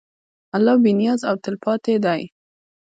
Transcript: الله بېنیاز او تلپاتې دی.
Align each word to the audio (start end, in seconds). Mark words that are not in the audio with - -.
الله 0.55 0.75
بېنیاز 0.83 1.21
او 1.29 1.35
تلپاتې 1.43 1.95
دی. 2.05 2.21